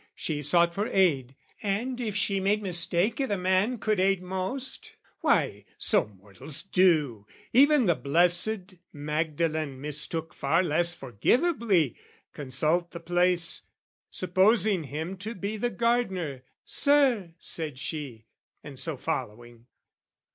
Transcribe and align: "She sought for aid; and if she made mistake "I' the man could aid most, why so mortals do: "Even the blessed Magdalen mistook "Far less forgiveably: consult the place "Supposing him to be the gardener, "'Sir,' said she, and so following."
"She 0.15 0.41
sought 0.41 0.73
for 0.73 0.87
aid; 0.87 1.35
and 1.61 2.01
if 2.01 2.15
she 2.15 2.39
made 2.39 2.63
mistake 2.63 3.21
"I' 3.21 3.27
the 3.27 3.37
man 3.37 3.77
could 3.77 3.99
aid 3.99 4.19
most, 4.23 4.93
why 5.19 5.65
so 5.77 6.07
mortals 6.07 6.63
do: 6.63 7.27
"Even 7.53 7.85
the 7.85 7.93
blessed 7.93 8.73
Magdalen 8.91 9.79
mistook 9.79 10.33
"Far 10.33 10.63
less 10.63 10.95
forgiveably: 10.95 11.97
consult 12.33 12.89
the 12.89 12.99
place 12.99 13.61
"Supposing 14.09 14.85
him 14.85 15.17
to 15.17 15.35
be 15.35 15.55
the 15.55 15.69
gardener, 15.69 16.45
"'Sir,' 16.65 17.35
said 17.37 17.77
she, 17.77 18.25
and 18.63 18.79
so 18.79 18.97
following." 18.97 19.67